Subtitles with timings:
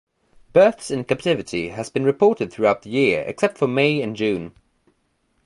[0.51, 4.55] Births in captivity have been reported throughout the year except for May and June.